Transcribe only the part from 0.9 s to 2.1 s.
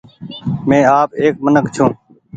آپ ايڪ منک ڇون۔